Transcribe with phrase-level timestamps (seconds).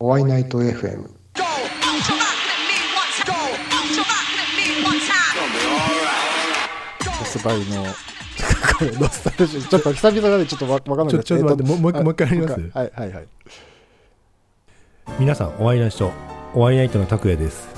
[0.00, 1.08] おワイナイト FM
[7.02, 7.84] 発売の
[8.78, 13.28] これノスタルジーちょっと久々なんでちょっとわわかんないちょちょっと待ってもうもう一回あもう一回やりますはいはいはい
[15.18, 16.10] 皆さんお会いない人
[16.54, 17.68] お会いナイトの拓也です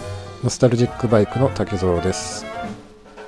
[0.43, 2.45] ノスタルジックバイクの竹蔵です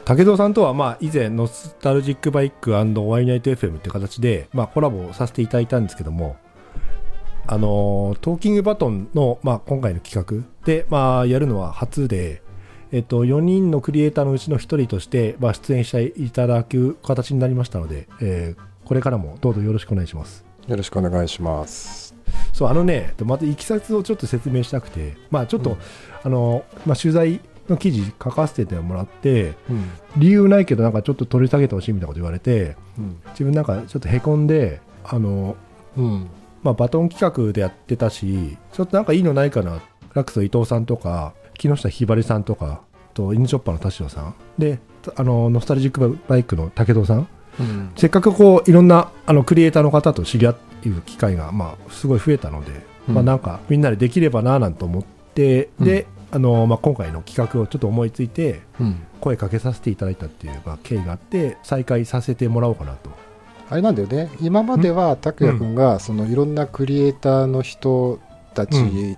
[0.06, 2.78] 武蔵さんとはまあ以前ノスタルジックバイクお
[3.18, 6.36] 会いナイト FM って形でまあコラボさせていただいたんですけども
[7.50, 10.46] あのートーキングバトンの、まあ、今回の企画。
[10.66, 12.42] で、まあ、やるのは初で、
[12.92, 20.46] えっと、4人のクリエイターのうちの1人として、まあ、出演していただく形になりましたので、えーこれからもどうぞよろしくお願いします。
[20.66, 22.14] よろしくお願いします。
[22.54, 25.76] そうあのねまたいきさつをちょっと説明したくてまあちょっと、うん。
[26.24, 29.90] あのまあ、取材の記事書かせてもらってうん。
[30.16, 33.20] 理由ないけどなんかちょっと取り下げてほしいみたいなこと言われてうん。
[33.32, 35.54] 自分なんかちょっとへこんであの、
[35.98, 36.30] うん
[36.62, 39.80] まあ、バトン企画でやってたしちょっとなんかいいのないかな。
[40.14, 42.82] ラックスの伊藤さんとか木下ひばりさんとか
[43.14, 44.34] とインチョッパーの田代さん。
[44.58, 44.80] で
[45.16, 47.28] あのノスタルジックバイクの武藤さん。
[47.60, 47.92] うん。
[47.96, 50.56] せっかくこういろんなあのクリエイターの方と知り合う
[51.06, 52.72] 機会がまあすごい増えたので、
[53.08, 53.14] うん。
[53.14, 59.02] まあなんかみんなでできればなぁなんて思って、であのまあ今回の企画をちょっと思いついてうん。
[59.20, 63.10] 声かけさせていただいたっていうまあ経緯があって再開させてもらおうかなと。
[63.70, 64.30] あれなんだよね。
[64.40, 68.18] 今までは拓也君がそのいろんなクリエイターの人
[68.54, 69.16] たち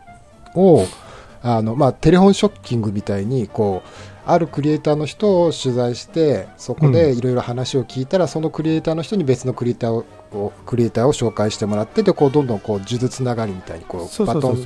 [0.55, 0.84] を、
[1.43, 3.89] あのまあ、テレフォンショッキングみたいにこう
[4.27, 14.62] あるクリエイターの人を取材してそこでいろいろ話を聞いたら、そのクリエイターの人に別のクリエイターををクリエイターを紹介してもらってでこうどんどんこう数珠つながりみたいにこうバトン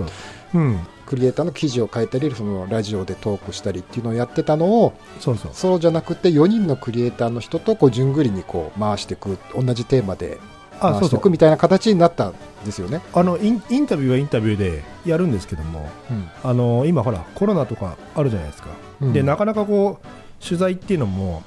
[1.07, 5.51] クリエイターの記事を書いたりそのラジオでトークしたりっていうのをやってたのをそうそう。
[5.53, 10.39] そうじゃなくて4人のクリエイターの人とこう順繰りにこう回していく同じテーマで
[10.81, 11.01] あ、そうそ。
[11.01, 13.01] 回していうくみたいな形になったんですよね。
[13.13, 15.89] あのインインタビューはインタビューでやるんですけども、
[16.43, 18.69] あの今ほらコロナとかあるじゃないですか。
[19.01, 21.43] うんでなかなかこう取材っていうのも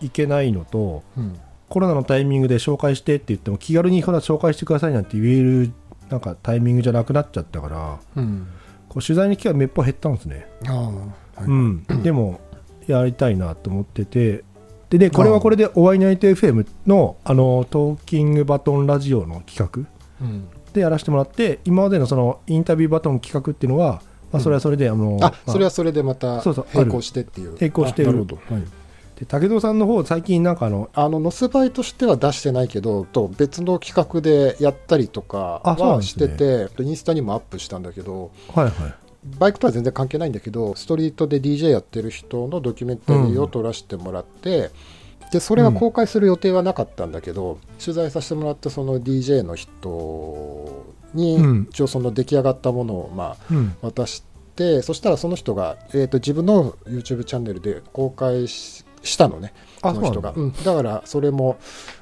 [0.00, 1.02] いけないのと。
[1.16, 5.72] うんコロナのタイミングで紹介してって言っても気軽にほら紹介してくださいなんて言える
[6.10, 8.46] なんかタイミングじゃなくなっちゃったからうん
[8.92, 10.92] こう取材の機会めっぽ減ったんですね、は
[11.40, 11.44] い。
[11.44, 12.40] うん、 でも
[12.86, 14.44] やりたいなと思ってて。
[14.90, 19.88] でねこれはこれで「お会いナイト FM の」あのトーキングバトンラジオの企画
[20.20, 20.48] うん。
[20.74, 27.56] でやらせてもらって今までのそのインタビューバトン企画っていうのは、まあ、それはそれで、あのあまあそれはそれでまたそうそう並行してっていう。
[27.58, 28.10] 並行してる。
[28.10, 28.64] あなるほど、はい
[29.22, 38.94] で武藤さんの方最近なんかあのあのノスバイとしては出してないけどと別の企画でやったりとかはしてて、インスタにもアップしたんだけどはいはい。
[39.38, 44.70] バイクとは全然関係ないんだけどストリートで DJ やってる人のドキュメンタリーを撮らせてもらって、
[45.30, 50.84] でそれは公開する予定はなかったんだけど、取材させてもらったその DJ の人
[51.14, 51.68] に、うん。
[51.70, 53.76] 一応その出来上がったものをまあうん。
[53.80, 54.24] 渡し
[54.56, 59.52] てそしたらその人が、えー、と自分の YouTube チャンネルで公開ししたのね
[59.82, 60.64] あその人が、そうなんうん。
[60.64, 61.58] だからそれも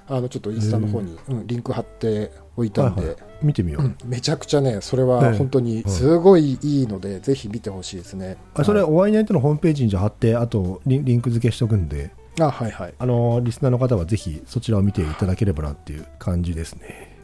[0.08, 1.46] あのちょっとインスタの方に、うん。
[1.46, 3.16] リンク貼っておいたんで、はいはい。
[3.42, 3.96] 見てみよう、うん。
[4.04, 5.08] めちゃくちゃねそれええ。
[5.08, 8.36] は本当にすごいいいので、ぜひ見てほしいですね。
[8.54, 8.90] あそれ、はい。
[8.90, 12.94] お会いナイトのホームページにじゃあ貼って、あとリンリンク付けしとくんで、あはいはい。
[12.98, 17.18] あのーリスナーの方はぜひそちらを見ていただければなっていう感じですね。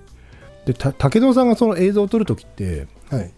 [0.64, 3.30] で、た武藤さんがその映像を撮るときって、はい。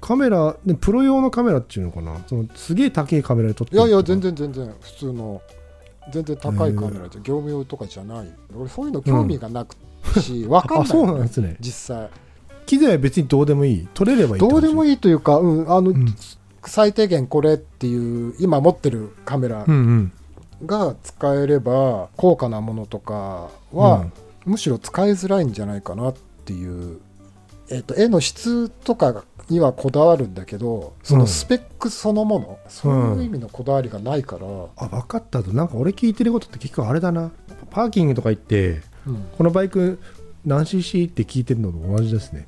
[0.00, 4.34] カメラ、でプロ用のカメラっていうのかな、そのすげえ高いカメラで撮っていやいや全然。
[4.34, 5.40] 然全然普通の
[6.12, 8.28] 全然高いカメラで業務用とかじゃない。
[8.56, 9.76] 俺そういうの興味がなく
[10.20, 10.88] し、わかんあ、ない。
[10.88, 11.56] そうなんですね。
[11.60, 12.10] 実際。
[12.66, 13.88] 機材は別にどうでもいい。
[13.94, 14.90] 撮れればいいどうでもい。
[14.90, 16.06] いいというか、うん、あの、うん。
[16.66, 19.66] 最低限これっていう今持ってるカメラ。
[20.64, 24.06] が使えれば高価なものとかは、
[24.46, 27.00] むしろ使いづらいんじゃないかなっていう、
[27.70, 35.52] えっと絵の質とかにはこだわるんだけどそのスペックそのもの、そういう意味のこだわりがないから、あ、分かったと。
[35.52, 37.30] なんか俺聞いてることって結構あれだな。
[37.70, 39.26] パーキングとか行って、うん。
[39.36, 39.98] このバイク
[40.44, 42.46] 何 cc って聞いてるのと同じですね。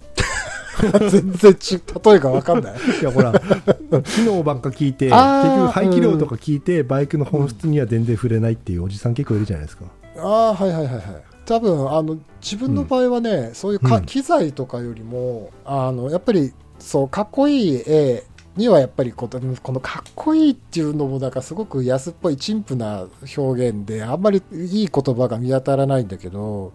[1.11, 2.75] 全然ち例えが分かんない。
[3.00, 5.17] いやほら機能ばっか聞いて結
[5.56, 9.85] 局排気量とか聞いて、バイクの本質には全然触れないっていうおじさん結構いるじゃないですか。
[10.19, 14.04] ああはいはいはいはい多分あの自分の場合はね、そういうか、うん。
[14.04, 18.25] 機材とかよりもあのやっぱりそうかっこいい絵
[18.56, 23.06] にはやっぱりこのこのかっこいいっていうのもなんかすごく安っぽい陳腐な
[23.37, 26.72] 表現であんまりいい言葉が見当たらないんだけど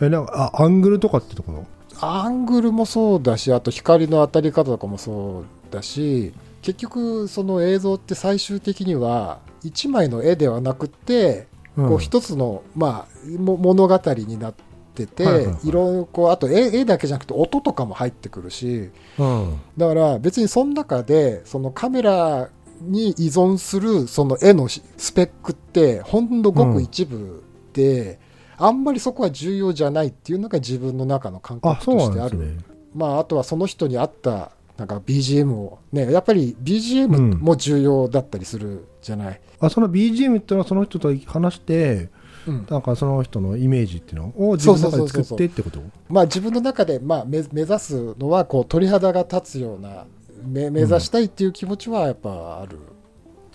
[0.00, 1.66] えなんかあアングルとかってところ
[2.00, 6.32] アングルもそうだしあと光の当たり方とかもそうだし
[6.62, 11.46] 結局その映像って最終的には1枚の絵ではなくて
[11.76, 14.54] こう一つの、まあ、も物語になっ
[15.02, 19.60] ってて、はいはいはいろいろこうあと絵絵だけじゃなくて音とかも入ってくるしうん。
[19.76, 22.48] だから別にその中でそのカメラ
[22.80, 27.42] に依存するその絵のしスペックってほんのごく一部
[27.72, 28.18] で、
[28.56, 32.76] あんまりそこは重要じゃないっていうのが自分の中の感あ、覚としてあるなんですね。
[32.94, 42.10] まあ、あとはその人に合ったなんか BGM をねやっぱり BGM も重要だったりするじゃない、あ、その BGM っていうのはその人と話して、
[42.46, 42.66] うん。
[42.70, 45.80] なんかその人のイメージっていうのを自分の中で作ってってこと？
[46.08, 50.04] まあ、自分の中で、まあ、目目指すのはこう鳥肌が立つような
[50.44, 52.78] 目目指したいっていう気持ちはやっぱある、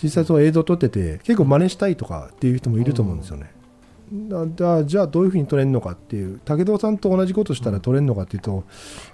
[0.02, 3.52] 実際そう映像撮ってて結構真似したいとかっていう人もいると思うんですよね、
[4.14, 8.66] だだじゃあどういうふうに撮れるのかっていう武藤さんと同じことしたら撮れるのかっていうと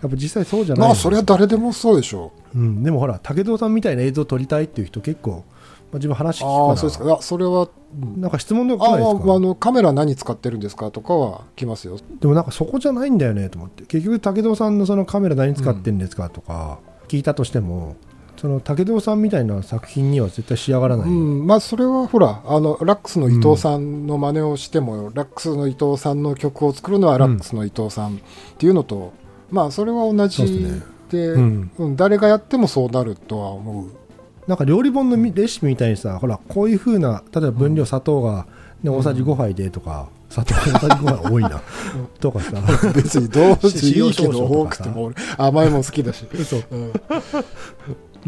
[0.01, 2.57] やっぱ実際そうじゃないまあそれは誰でもそうでしょう。
[2.59, 6.69] ん、でもほら武藤さんみたいな映像撮りたいっていう人結構、まあ、自分話う聞くから。
[6.69, 7.19] ああそうですか。
[7.21, 7.69] それは、
[8.01, 8.21] うん。
[8.21, 9.31] なんか質問でも来あないですか？
[9.33, 11.99] ああのカメラ何使ってるんですかとかは来ますよ。
[12.19, 13.83] でもなんかそこじゃないんだよねと思って。
[13.85, 17.95] 結局武藤さんのそのカメラ何使ってるんですかとか聞いたとしても、
[18.37, 21.47] その武藤さんみたいな作品には絶対仕上がらない、うん。
[21.47, 28.19] まあ、それはほらあのラックスの伊藤さんの真似をしても、ラックスの伊藤さんの曲を作るのはラックスの伊藤さんっ
[28.57, 29.13] ていうのと、
[29.49, 30.81] まあそれは同じですね。
[31.09, 31.71] で、うん。
[31.77, 31.95] うん。
[31.95, 34.07] 誰がやってもそうなるとは思う。
[34.47, 38.47] なんか料理本のみレシピみたいにさほらこういう風な例えば分量砂糖が、
[38.81, 41.61] ね、大さじ5杯でとか、砂糖大さじ5杯多いな。
[42.19, 42.53] とかさ。
[42.93, 46.93] 別にどうしていいけど多くても俺甘いもん好きだし、嘘うん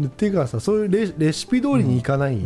[0.02, 2.38] っていうかさそういうレレシピ通りにいかない、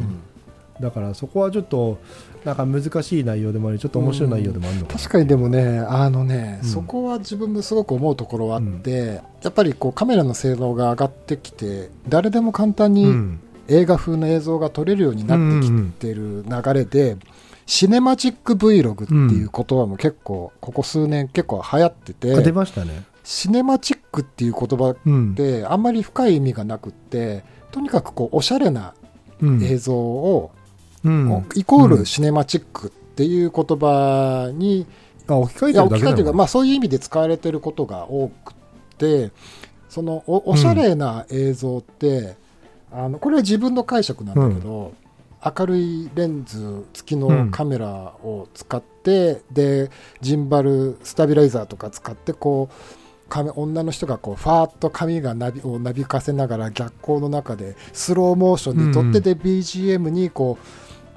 [0.81, 1.99] だからそこはちょっと
[2.45, 6.69] なんか難しい内容でもありちょっと面白い内容でもあるのかな、確かにでもねあのね、うん。
[6.69, 13.41] そこは自分もすごく思うところはあって、やっぱりこうカメラの性能が上がってきて誰でも簡単にうん。
[13.67, 17.17] 映画風の映像が撮れるようになってきてる流れで、
[17.65, 25.33] シネマチック Vlog っていう言葉も結構ここ数年結構流行ってて、あ出ましたねシネマチックっていう言葉うん。
[25.33, 27.43] ってあんまり深い意味がなくって
[27.73, 28.95] とにかくこうおしゃれな
[29.41, 29.65] うん。
[29.65, 30.53] 映像を、
[31.03, 31.47] うん。
[31.57, 31.99] イコーうん。
[31.99, 34.87] ルシネマチックっていう言葉に、
[35.27, 38.55] あ置き換えてるだけか、まあ、そういう意味で使われてることが多く
[38.99, 39.31] て
[39.89, 42.37] そのおおしゃれな映像って、
[42.93, 44.93] あのこれは自分の解釈なんだけど、
[45.45, 49.91] 明るいレンズ付きのカメラを使って、で
[50.21, 53.04] ジンバルスタビライザーとか使ってこう
[53.35, 60.57] 髪女の人がこうファーッと髪がなびをなびかせながら逆光の中でスローモーションに撮ってで BGM にこ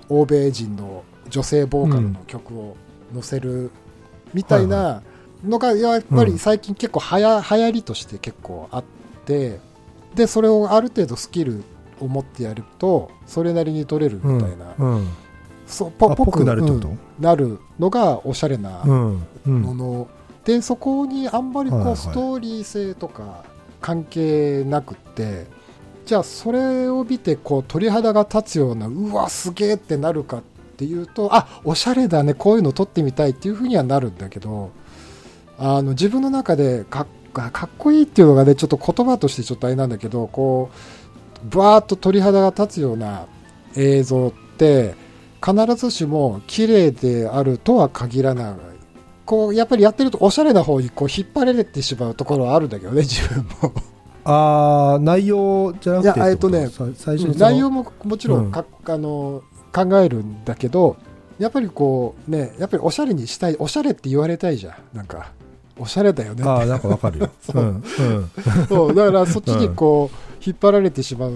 [0.10, 2.76] う欧米人の女性ボーカルの曲を
[3.14, 3.70] 載せる
[4.34, 5.04] みたいな
[5.46, 8.84] のがやっぱり最近結構はや流行りとして結構あっ
[9.26, 9.60] て
[10.16, 11.64] でそれをある程度スキル
[12.00, 14.74] を持ってやるとそれなりに撮れるみたいな、
[15.68, 16.88] そうぽあぽくなるってこと？
[16.88, 20.08] うんなるのがおしゃれなもの、
[20.48, 23.44] でそこにあんまりこう、ストーリー性とか
[23.82, 25.46] 関係なくって
[26.06, 30.42] じゃあそれを見てこう鳥肌が立つようなうわすげえってなるかっ
[30.78, 34.72] ていうとあおしゃれだねこういうの撮ってみたいっていうふうにはなるんだけど
[35.60, 40.72] あの自分の中でかっかっこいいっていうのがねちょっと言葉としてちょっとあれなんだけどこ
[41.44, 43.28] うブワーッと鳥肌が立つような
[43.76, 44.96] 映像って
[45.46, 48.77] 必ずしも綺麗であるとは限らない
[49.28, 53.74] こうやっぱりやってるとおしゃれな方にこう引っ張られてしまうところはあるんだけどね 自分も。
[54.24, 59.42] ああ内容じゃなくていやえっとねさ最初内容ももちろんか、あの
[59.74, 60.98] 考えるんだけど
[61.40, 64.98] やっぱりこうねやっぱりおしゃれにしたいおしゃれって言われたいじゃん。
[64.98, 65.32] なんか
[65.80, 67.30] おしゃれだよねああなんかわかるよ。
[67.42, 67.62] そう。
[67.62, 68.66] うんうん。
[68.68, 71.32] そうだからそっちにこう引っ張られてしまう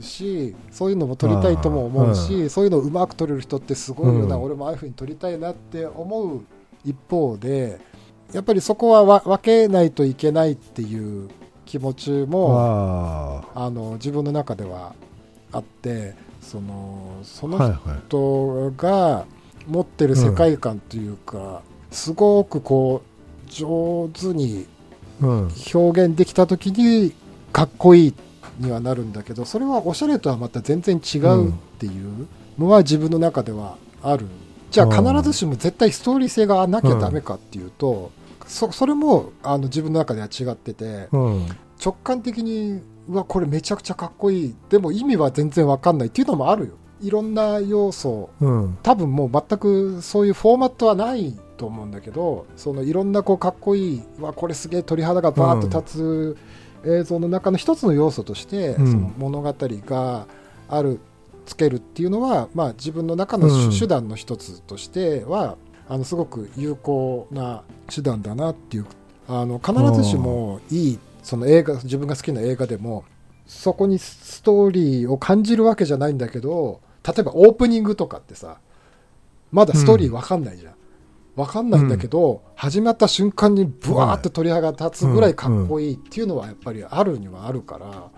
[0.00, 4.42] しそういうのも撮りたいとも思うし、そういうのをうまく撮れる人ってすごいよな、うん。
[4.42, 6.40] 俺もああいうふうに撮りたいなって思う
[6.86, 7.78] 一方で
[8.32, 11.28] やっぱりそこはわ分けないといけないっていう
[11.64, 14.94] 気持ちもああの自分の中では
[15.52, 17.58] あってそのその
[18.08, 19.26] 人が
[19.66, 24.68] 持ってる世界観というか、すごくこう上手に
[25.20, 25.50] うん。
[25.74, 27.12] 表現できた時に
[27.52, 28.14] かっこいい
[28.58, 32.26] にはなるんだけどそれはおしゃれとはまた全然違うっていう
[32.58, 34.26] のは自分の中ではある
[34.76, 38.12] じゃあ必ずしも絶対ストーリー性がなきゃダメかっていうと、
[38.46, 41.46] そそれもあの自分の中では違っててうん。
[41.82, 44.54] 直感的にうわこれめちゃくちゃかっこいい。
[44.68, 46.72] でも意味は全然わかんないっていうのもあるよ。
[47.00, 48.78] いろんな要素うん。
[48.82, 56.36] 多分もう全くそういうフォーマットはないと思うんだけどそのいろんなこうかっこいいうわこれすげえ鳥肌がバーッと立
[56.84, 58.92] つ映像の中の一つの要素として、うん。
[58.92, 60.26] その物語が
[60.68, 61.00] ある
[61.46, 63.70] つけるっていうのは、まあ、自分の中のうん。
[63.70, 65.56] 手手段の一つとしては
[65.88, 68.86] あのすごく有効な手段だなっていう
[69.28, 69.72] あの必
[70.02, 73.04] ずしもいいその映画自分が好きな映画でも
[73.46, 78.58] そこにストーリーを感じるわけじゃないんだけど例えばオープニングとかってさ
[79.52, 80.74] まだストーリーわかんないじゃん、
[81.36, 88.10] わかんないんだけど、始まった瞬間にブワーって鳥肌が立つぐらいかっこいいっていうのはやっぱりあるにはあるから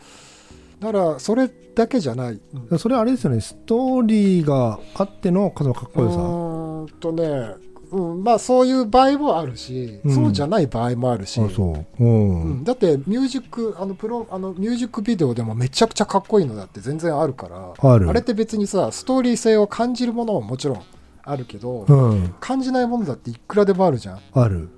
[0.80, 2.78] だからそれだけじゃない、うん。
[2.78, 3.40] それあれですよね。
[3.40, 6.16] ストーリーがあってのそのかっこよさ。
[6.16, 7.54] うーんとね、
[7.90, 10.14] うん、まあそういう場合もあるし、うん。
[10.14, 12.04] そうじゃない場合もあるし、あそう。
[12.04, 12.64] うん、うん。
[12.64, 18.12] だってミュージックあのプロあのミュージックビデオでもめちゃくちゃかっこいいのだって全然あるからある。
[18.12, 20.82] れって別にさストーリー性を感じるものももちろん
[21.24, 22.34] あるけど、うん。
[22.40, 24.68] 感じないものだっていくらでもあるじゃん、ある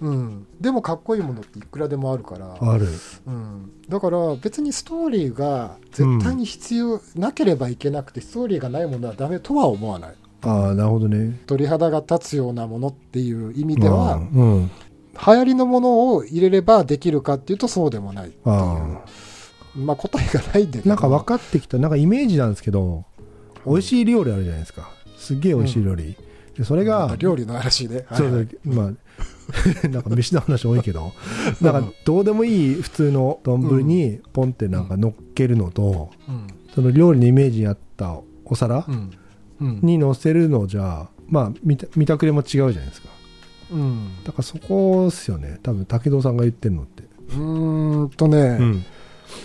[0.00, 2.86] うん、でもかっこいいものっていくらでもあるから、ある。
[3.26, 10.14] うん、だから別にストーリーが絶対に必要、なければいけなくてストーリーがないものはダメとは思わない。
[10.42, 11.40] ああなるほどね。
[11.46, 14.70] 鳥肌が立つようなものっていう意味では、うんうん。
[15.14, 20.88] 流行りのものを入れればできるかっていうとそうでもないっていまあ答えがないんだけど。
[20.88, 21.78] なんか分かってきた。
[21.78, 23.04] なんかイメージなんですけど
[23.66, 24.90] 美味しい料理あるじゃないですか。
[25.16, 26.16] すっげえ美味しい料理、
[26.56, 28.48] でそれが料理の話ね、そうはいはい。
[28.64, 28.92] そうまあ
[29.88, 31.12] なんか飯の話多いけど
[31.60, 36.46] なんかどうでもいい普通の丼にポンってなんか乗っけるのと、うん。
[36.74, 38.84] その料理のイメージに合ったお皿
[39.60, 43.08] に乗せるのじゃまあ見た見たくれも違うじゃないですか。
[43.72, 44.08] うん。
[44.24, 45.58] だからそこですよね。
[45.62, 48.84] 多分武藤さんが言ってるのって、うーんとね、うん。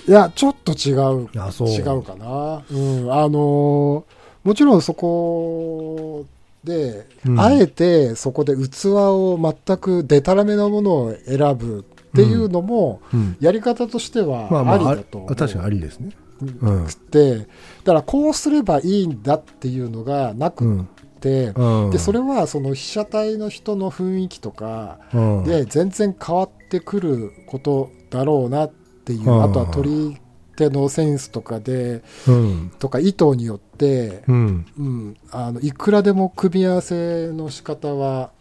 [0.07, 1.29] いやちょっと違う。
[1.39, 1.69] あそう。
[1.69, 6.25] 違うかな、うん、あのーもちろんそこ
[6.63, 7.39] で、うん。
[7.39, 13.37] あえてそこで器を全くでたらめなものを選ぶっていうのも、うん。
[13.39, 16.11] やり方としてはまあまああありだと思う、確かにありですね。
[16.41, 16.85] うん。
[16.85, 17.45] くてだ
[17.85, 20.85] からこうすればいいんだっていうのがなうくんっ
[21.19, 21.91] て、うん。
[21.91, 25.43] でそれはその被写体の人の雰囲気とかうん。
[25.43, 29.43] で全然変わってくることだろうなっていう、うん。
[29.43, 30.17] あとは撮り
[30.55, 32.71] 手のセンスとかでうん。
[32.79, 34.65] とか意図によって、うん。
[34.77, 38.31] うん、あのいくらでも組み合わせの仕方は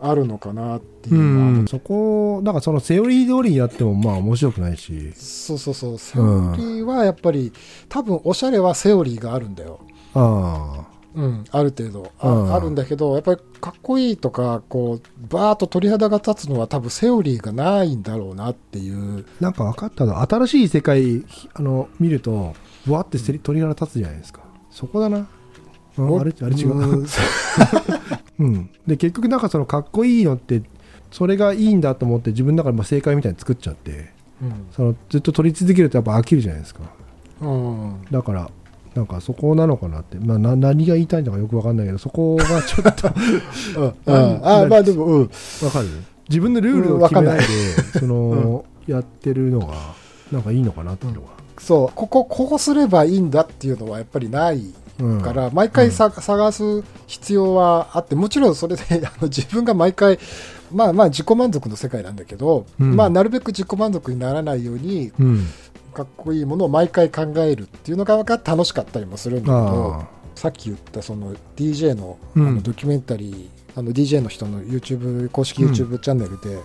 [0.00, 5.98] あるのかなっていううのは、ん、そこ、だからそのセオリー通りにやってもまあ面白くないし、そうそうそう。
[5.98, 6.22] セオ
[6.56, 7.52] リーはやっぱり
[7.88, 9.80] 多分おしゃれはセオリーがあるんだよ。
[10.14, 10.86] あ
[11.18, 22.54] うん、ある程度あ,、うんあるんだけどやっぱりかっこいいとかこうバーッと鳥肌が立つのは多分セオリーがないんだろうなっていうあ、なんか分かったの、新しい世界あの見ると、
[22.86, 24.42] わーって鳥肌立つじゃないですか。
[24.70, 25.28] そこだな。
[25.98, 26.74] うんあれあれ違う。
[26.74, 27.06] うん
[28.38, 28.70] うん。
[28.86, 30.62] で、結局なんかそのかっこいいのって、
[31.10, 34.12] それがいいんだと思って自分の中でまあ正解みたいに作っちゃって、
[34.70, 36.82] そのずっと撮り続けるとやっぱ飽きるじゃないですか。
[37.40, 38.50] うんうんだから、
[38.98, 43.08] なんかそこなのかなって、まあ、な何が言いたいのかよく分かんないけど、そこがちょっと
[43.80, 43.94] うん。
[44.06, 44.40] うん。
[44.42, 45.30] あまあでも、うん、
[45.62, 45.86] わかる？
[46.28, 47.44] 自分のルールを決めないで、
[48.00, 49.74] その、やってるのが、
[50.32, 51.28] なんかいいのかなっていうのが。
[51.60, 51.92] そう。
[51.94, 54.64] こここうすればいいんだっていうのはやっぱりない
[54.98, 55.20] うん。
[55.20, 60.18] から、毎回さ、探す必要はあってもちろんそれであの自分が毎回
[60.72, 62.96] まあまあ自己満足の世界なんだけど、うん。
[62.96, 65.46] まあなるべく自己満足にならないようにうん。
[65.94, 72.54] かっこいいものを毎回考えるっていうのが楽しかったりもするんだけどあさっき言ったその DJ のあうん。
[72.56, 76.58] のドキュメンタリー、あの DJ の人の YouTube 公式 YouTube チャンネルで。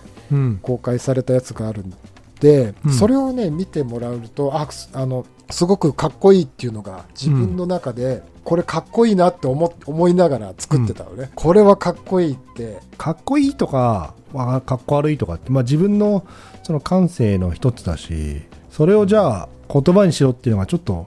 [0.62, 1.92] 公開されたやつがあるん
[2.40, 2.92] で、うん。
[2.92, 12.78] それをね見てもらうとあすあのすごくかっこいいっていうのが自分の中で、これかっこいいなって思思いながら作ってたのね、これはかっこいいって。
[12.98, 16.26] かっこいいとか、まあ、かっこ悪いとかって、まあ自分の
[16.62, 21.06] その感性の一つだし、それをじゃあ言葉にしろっていうのがちょっと、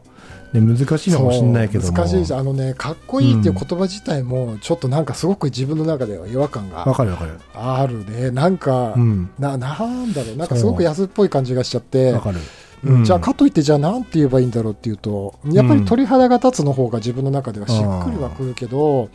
[0.54, 2.40] ね、難しいのかもしれないけど難しいじゃん。
[2.40, 7.40] あのねかっこいいっていう言葉自体もちょっとなんかすごく自分の中では違和感わがかるわかる。
[7.54, 8.32] あるね。
[8.32, 9.30] なんか、うん。
[9.38, 10.38] ななんだろう。
[10.38, 12.14] なんかすごく安っぽい感じがしちゃって。
[12.14, 12.40] わかる。
[12.84, 19.10] うんじゃあかかといってじゃあなんて言えばいいんだろうっていうとやっぱり鳥肌が立つの方が自分の中ではしっくりはくるけど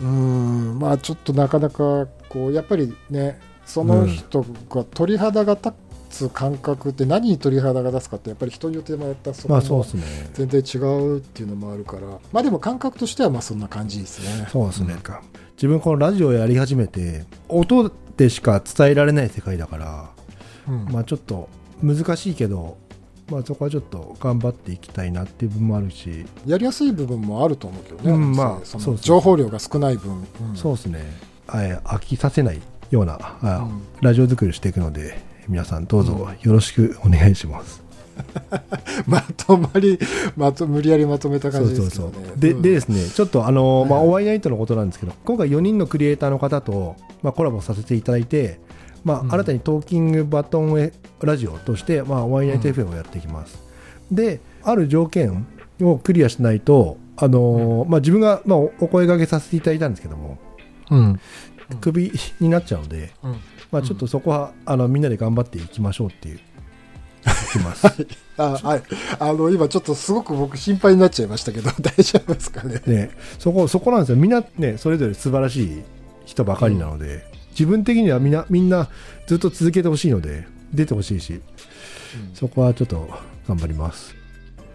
[0.00, 0.78] うん。
[0.78, 5.72] まあちょっとなかなかこうやっぱりねその人が鳥肌が立
[6.10, 10.30] つ感覚って何に鳥肌が立つかってやっぱり人によってまたそこもまあそうですね。
[10.34, 14.48] 全然違うっていうのもあるからまあでも感覚としてはまあそんな感じですね。
[14.50, 14.96] そうですね。
[15.56, 20.10] 自分このラジオやり始めて、音でしか伝えられない世界だから、
[20.68, 21.48] うんまあちょっと
[21.82, 22.76] 難しいけど、
[23.30, 30.56] まあそこはちょっと頑張っていきたいなっていう部分もあるし、やりやすい部分もあると思うけどね、うんまあその情報量が少ない分、うん。
[30.56, 31.04] そうですね、
[31.46, 33.82] あえ飽きさせないような、あうん。
[34.00, 37.88] ラジオ作りをしていくので、皆さんどうぞよろしくお願いします。
[39.06, 39.98] まとまり、
[40.36, 41.90] まと、無理やりまとめた感じですね。
[41.90, 42.38] そうそうそう。
[42.38, 42.62] でうん。
[42.62, 44.08] でですね、ちょっとあの、まあ、はい。
[44.08, 48.60] お会いナイトのことなんですけど、今回4人のクリエイターの方と、まあ、コラボさせていただいて、
[49.04, 53.62] まあうん新たにトーキングバトンラジオとして、まあ、お会いナイト FM をやっていきます。
[54.10, 55.46] で、ある条件
[55.80, 60.38] をクリアしないと、あのまあ、自分が、まあ、おお声掛けさせていただいたんですけども、
[60.90, 60.98] うん。
[60.98, 61.20] うん
[61.82, 63.32] クビになっちゃうので、うん
[63.70, 66.40] まあ、ちょっとそこは、あのみんなで頑張っていきましょうっていう、い
[67.52, 67.86] きます。
[68.38, 68.82] あ、はい。
[69.18, 72.80] あの、今ちょっとすごく僕心配になっちゃいましたけど、 大丈夫ですかね。
[72.86, 75.82] ね、そこそこなんですよ、みんな、ね、それぞれ素晴らしい
[76.24, 77.26] 人ばかりなので、
[77.58, 78.88] 自分的にはみんなみんな
[79.26, 81.40] ずっと続けてほしいので、出てほしいし、
[82.34, 83.08] そこはちょっと
[83.48, 84.14] 頑張ります。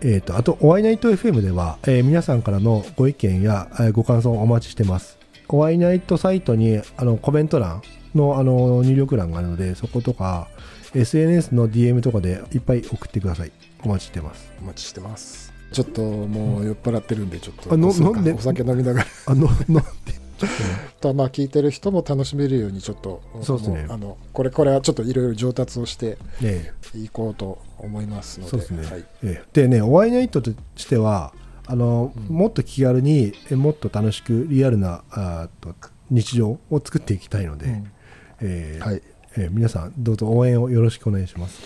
[0.02, 5.18] えー、とあと、お会いナイト FM では、えー皆さんからのご意見や、えーご感想をお待ちしてます。
[5.48, 7.82] お会いナイトサイトにあのコメント欄
[8.16, 10.50] のあの入力欄があるので、そことか、
[10.94, 13.52] SNS の DM とかでいっぱい送ってください。
[13.84, 14.52] お待ちしてます。
[14.62, 15.54] お待ちしてます。
[15.72, 20.23] ちょっともう酔っ払ってるんで、ちょっとあのお酒なんでお酒飲みながらあの、なんで、
[21.02, 29.06] とまあ聞いてる人も楽しめるように、ちょっと、そうですねもあの、これ、これはちょっといろいろ上達をしてねいこうと思いますので、そうですね、はい。
[29.24, 31.34] ええでね、お会いナイトとしては、
[31.66, 35.76] あのうんもっと気軽に、えもっと楽しく、リアルなあーと
[36.10, 37.92] 日常を作っていきたいので、うん
[38.42, 39.02] えーはい。
[39.38, 41.62] えー皆さん、どうぞ応援をよろしくお願いします。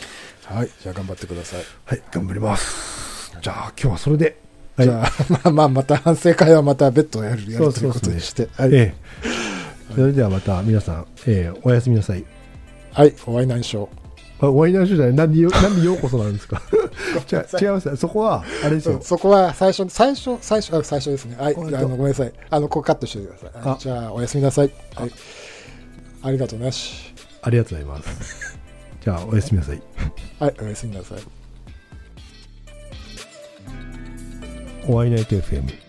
[0.46, 0.69] はい。
[0.81, 1.63] じゃあ頑張ってください。
[1.86, 3.38] はい、頑張ります。
[3.41, 4.38] じゃあ、今日はそれで、
[4.77, 8.69] はいじゃあ、 まあまあ、また反省会はまた別途やるやるということにして、はい。
[8.74, 8.93] え
[9.24, 9.27] え
[9.96, 12.24] それではまた皆さん、えーおやすみなさい。
[12.93, 13.13] はい。
[13.25, 13.89] お会い難所。
[14.39, 16.62] あお会いなしじゃない、なんでよなんでようこそなんですか？
[17.25, 21.36] じゃ違いますそこは、あれですようん、そこは最初、最初、最初、あ最初ですね。
[21.39, 21.55] はい。
[21.55, 22.31] あのごめんなさい。
[22.51, 23.79] あの、ここカットしてください。
[23.79, 24.72] じゃあ、おやすみなさい。
[24.93, 25.12] はい。
[26.22, 27.13] ありがとうなし。
[27.41, 28.57] ありがとうございます。
[29.03, 29.81] じゃあ、おやすみなさい。
[30.39, 30.53] はい。
[30.62, 31.17] おやすみなさい。
[34.89, 35.87] お会いナイト FM。